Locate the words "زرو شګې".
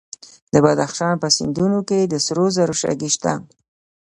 2.57-3.09